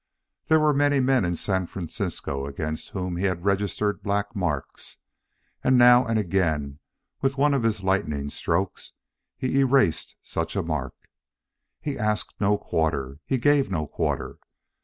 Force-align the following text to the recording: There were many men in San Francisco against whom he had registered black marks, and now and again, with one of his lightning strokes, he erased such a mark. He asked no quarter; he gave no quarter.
There 0.47 0.59
were 0.59 0.73
many 0.73 0.99
men 0.99 1.23
in 1.25 1.35
San 1.35 1.67
Francisco 1.67 2.47
against 2.47 2.89
whom 2.89 3.17
he 3.17 3.25
had 3.25 3.45
registered 3.45 4.01
black 4.01 4.35
marks, 4.35 4.97
and 5.63 5.77
now 5.77 6.07
and 6.07 6.17
again, 6.17 6.79
with 7.21 7.37
one 7.37 7.53
of 7.53 7.61
his 7.61 7.83
lightning 7.83 8.31
strokes, 8.31 8.93
he 9.37 9.59
erased 9.59 10.15
such 10.23 10.55
a 10.55 10.63
mark. 10.63 10.95
He 11.79 11.99
asked 11.99 12.33
no 12.41 12.57
quarter; 12.57 13.19
he 13.27 13.37
gave 13.37 13.69
no 13.69 13.85
quarter. 13.85 14.39